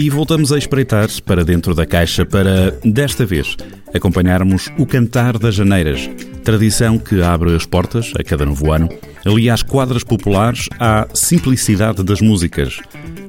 [0.00, 3.56] E voltamos a espreitar para dentro da caixa para, desta vez,
[3.92, 6.08] acompanharmos o Cantar das Janeiras,
[6.44, 8.88] tradição que abre as portas a cada novo ano,
[9.26, 12.78] ali às quadras populares, à simplicidade das músicas.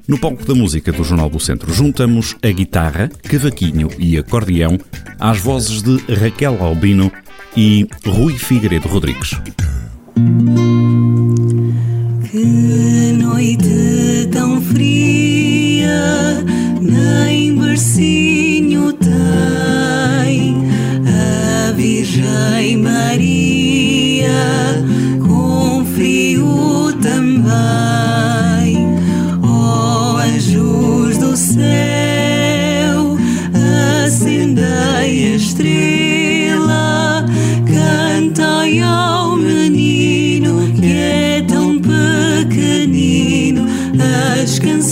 [0.08, 4.78] No palco da música do Jornal do Centro, juntamos a guitarra, cavaquinho e acordeão
[5.20, 7.12] às vozes de Raquel Albino
[7.58, 9.32] e Rui Figueiredo Rodrigues.
[12.30, 16.44] Que noite tão fria,
[16.82, 20.56] nem bercinho tem
[21.08, 24.32] a Virgem Maria,
[25.26, 27.99] com frio também.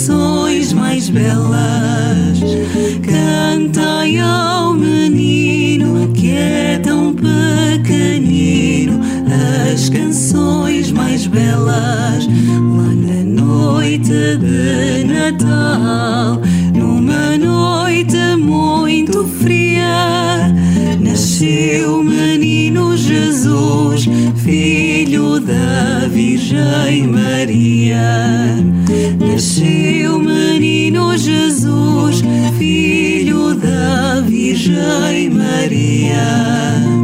[0.08, 2.40] Canções mais belas.
[3.04, 9.02] Cantai ao menino que é tão pequenino
[9.74, 12.26] as canções mais belas.
[12.26, 16.42] Lá na noite de Natal,
[16.74, 20.56] numa noite muito fria,
[21.18, 24.08] nasceu menino Jesus,
[24.44, 28.56] filho da Virgem Maria.
[29.20, 32.22] Nasceu menino Jesus,
[32.60, 36.97] filho da Virgem Maria.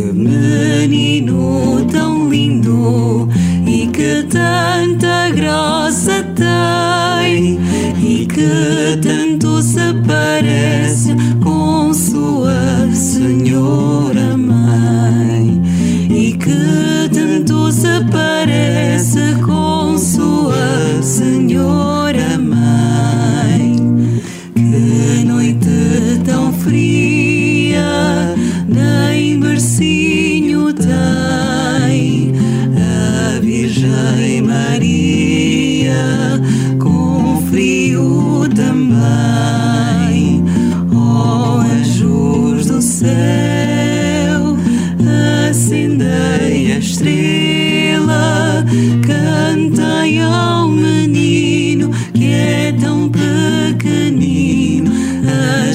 [0.00, 3.28] Que menino tão lindo
[3.66, 7.58] e que tanta graça tem
[8.02, 11.59] e que tanto se parece com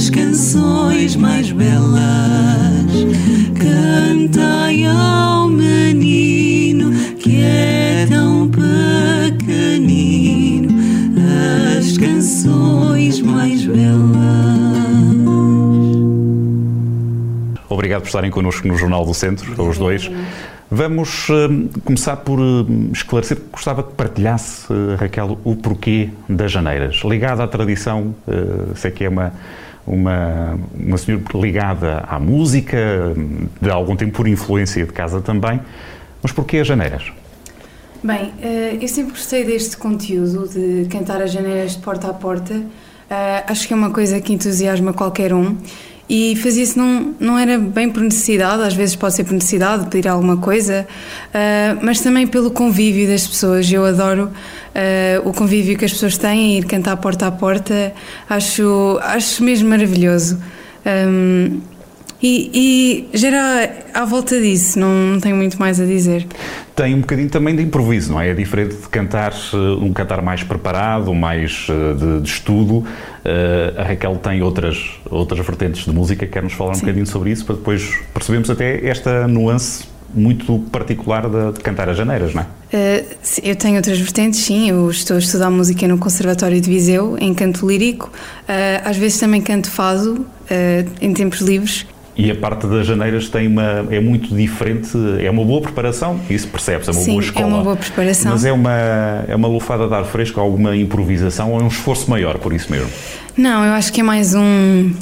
[0.05, 2.03] as canções mais belas.
[3.57, 8.47] Cantai ao menino que é tão
[9.31, 10.69] pequenino
[11.79, 13.95] as canções mais belas.
[17.67, 20.11] Obrigado por estarem connosco no Jornal do Centro, aos dois.
[20.69, 27.01] Vamos hum, começar por hum, esclarecer, gostava que partilhasse, eh, Raquel, o porquê das janeiras.
[27.05, 29.31] Ligada à tradição, eh, sei que é uma,
[29.85, 33.13] uma, uma senhora ligada à música,
[33.61, 35.59] de algum tempo por influência de casa também,
[36.21, 37.11] mas porquê as janeiras?
[38.03, 42.61] Bem, eh, eu sempre gostei deste conteúdo de cantar as janeiras de porta a porta.
[43.09, 45.57] Eh, Acho que é uma coisa que entusiasma qualquer um
[46.09, 49.89] e fazia-se não, não era bem por necessidade, às vezes pode ser por necessidade de
[49.89, 50.87] pedir alguma coisa,
[51.33, 53.71] eh, mas também pelo convívio das pessoas.
[53.71, 54.31] Eu adoro
[54.73, 57.93] eh, o convívio que as pessoas têm, ir cantar porta a porta,
[58.29, 60.39] acho, acho mesmo maravilhoso.
[60.85, 61.59] Um,
[62.25, 66.25] e, e gera à volta disso, não, tenho muito mais a dizer.
[66.75, 68.31] Tem um bocadinho também de improviso, não é?
[68.31, 72.83] É diferente de cantar eh, um cantar mais preparado, mais eh, de, de estudo.
[73.23, 76.81] Eh, a Raquel tem outras, outras vertentes de música, quer-nos falar um Sim.
[76.81, 81.97] bocadinho sobre isso, para depois percebermos até esta nuance muito particular de, de cantar as
[81.97, 82.45] janeiras, não é?
[82.45, 83.05] Uh,
[83.43, 84.69] eu tenho outras vertentes, sim.
[84.69, 88.09] Eu estou a estudar música no Conservatório de Viseu, em canto lírico.
[88.47, 91.85] Uh, às vezes também canto fado, uh, em tempos livres.
[92.17, 94.89] E a parte das janeiras tem uma, é muito diferente,
[95.19, 97.47] é uma boa preparação, isso percebe-se, é uma Sim, boa é escola.
[97.47, 98.31] uma boa preparação.
[98.31, 102.09] Mas é uma, é uma lufada de ar fresco, alguma improvisação ou é um esforço
[102.09, 102.87] maior, por isso mesmo?
[103.35, 104.93] Não, eu acho que é mais um,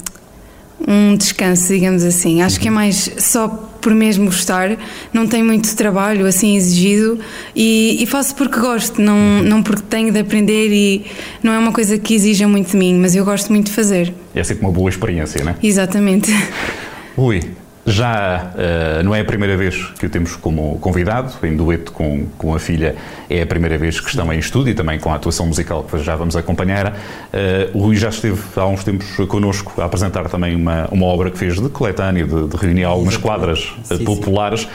[0.88, 2.42] um descanso, digamos assim.
[2.42, 3.48] Acho que é mais só
[3.80, 4.78] por mesmo gostar,
[5.12, 7.20] não tem muito trabalho assim exigido
[7.54, 11.06] e, e faço porque gosto, não, não porque tenho de aprender e
[11.44, 14.14] não é uma coisa que exija muito de mim, mas eu gosto muito de fazer.
[14.34, 15.56] É sempre uma boa experiência, não é?
[15.62, 16.32] Exatamente.
[17.16, 17.42] Ui,
[17.86, 22.26] já uh, não é a primeira vez que o temos como convidado, em dueto com,
[22.38, 22.96] com a filha,
[23.30, 25.98] é a primeira vez que estão em estúdio e também com a atuação musical que
[26.00, 26.94] já vamos acompanhar.
[26.94, 31.30] Uh, o Rui já esteve há uns tempos connosco a apresentar também uma, uma obra
[31.30, 34.62] que fez de coletâneo, de, de reunir algumas quadras uh, Sim, populares.
[34.62, 34.68] Sim.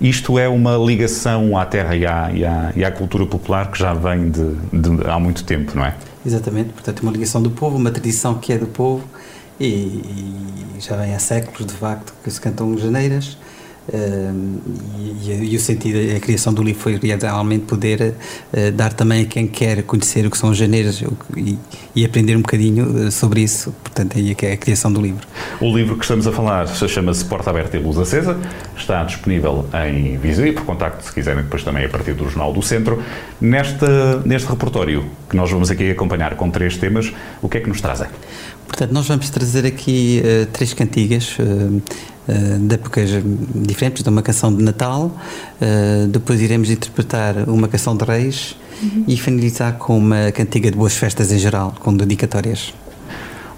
[0.00, 3.78] Isto é uma ligação à terra e à, e à, e à cultura popular que
[3.78, 5.94] já vem de, de, há muito tempo, não é?
[6.26, 9.04] Exatamente, portanto, uma ligação do povo, uma tradição que é do povo
[9.58, 13.36] e, e já vem há séculos, de facto, que se cantam janeiras.
[13.86, 14.62] Uh,
[14.98, 18.14] e, e, o sentido, a criação do livro foi realmente poder
[18.54, 21.04] uh, dar também a quem quer conhecer o que são as janeiras
[21.36, 21.58] e,
[21.94, 23.74] e, aprender um bocadinho sobre isso.
[23.82, 25.26] Portanto, aí é que é a criação do livro.
[25.60, 28.38] O livro que estamos a falar chama-se Porta Aberta e Luz Acesa,
[28.74, 32.54] está disponível em Viseu e por contacto, se quiserem, depois também a partir do Jornal
[32.54, 33.02] do Centro.
[33.38, 33.84] Neste,
[34.24, 37.12] neste repertório que nós vamos aqui acompanhar com três temas,
[37.42, 38.08] o que é que nos trazem?
[38.74, 43.08] Portanto, nós vamos trazer aqui uh, três cantigas uh, uh, de épocas
[43.54, 45.16] diferentes, de uma canção de Natal,
[46.10, 49.04] depois iremos interpretar uma canção de Reis uhum.
[49.06, 52.74] e finalizar com uma cantiga de boas festas em geral, com dedicatórias.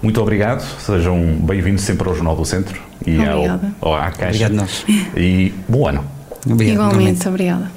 [0.03, 4.45] Muito obrigado, sejam bem-vindos sempre ao Jornal do Centro e ao, ao, à Caixa.
[4.45, 4.85] Obrigado nós.
[5.17, 6.05] E bom ano.
[6.45, 7.76] Obrigado, Igualmente, obrigada.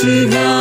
[0.00, 0.57] Festas, boas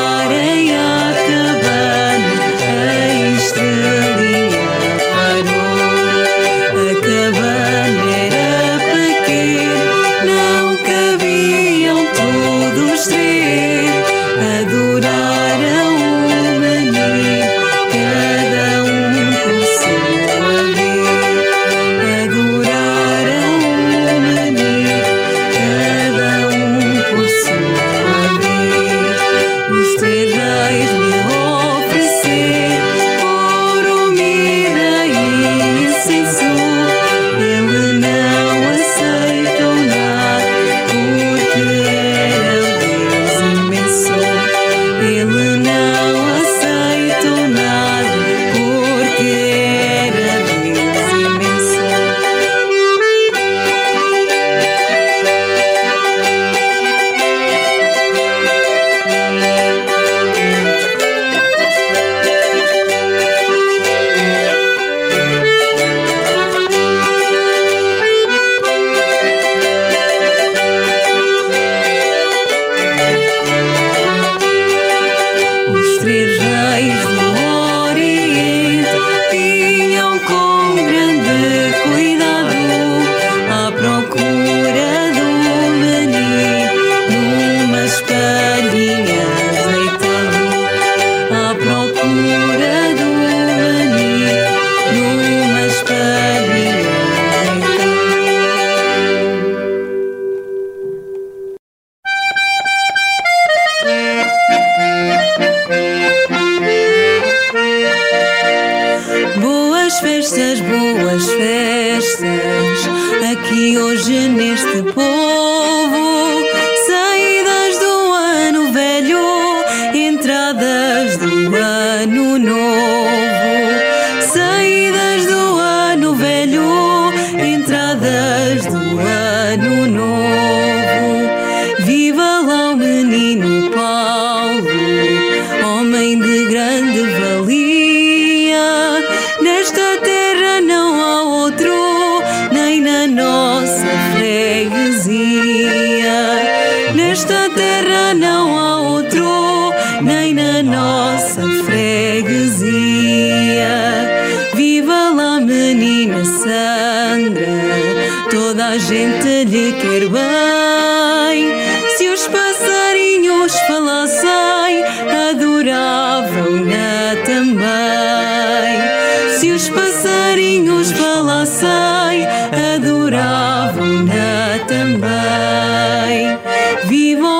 [174.68, 176.38] também.
[176.86, 177.37] Vivo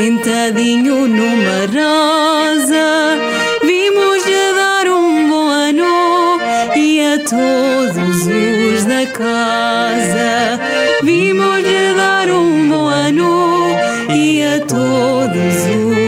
[0.00, 3.18] sentadinho numa rosa.
[3.62, 6.40] Vimos-lhe dar um bom ano
[6.74, 10.58] e a todos os da casa.
[11.02, 13.76] Vimos-lhe dar um bom ano
[14.08, 15.56] e a todos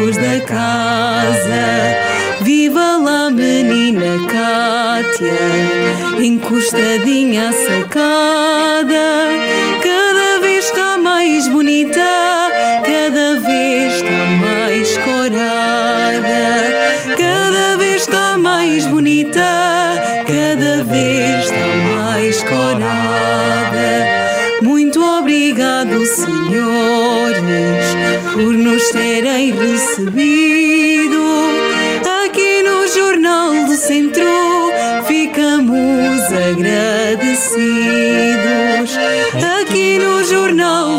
[0.08, 1.64] os da casa.
[2.40, 5.38] Viva lá, menina Cátia,
[6.18, 8.51] encostadinha a sacar.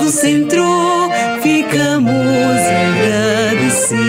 [0.03, 0.65] do centro,
[1.41, 4.03] ficamos agradecidos.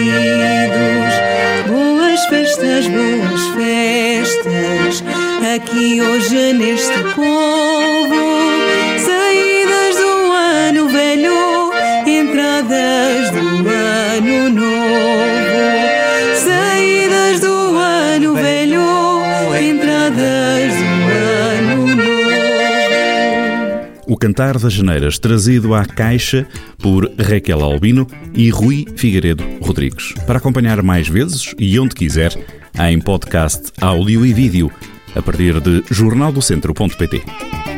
[1.68, 5.04] Boas festas, boas festas,
[5.54, 6.98] aqui hoje neste
[24.24, 26.46] Cantar das Janeiras, trazido à Caixa
[26.78, 30.14] por Raquel Albino e Rui Figueiredo Rodrigues.
[30.26, 32.32] Para acompanhar mais vezes e onde quiser,
[32.80, 34.72] em podcast áudio e vídeo,
[35.14, 37.73] a partir de jornaldocentro.pt.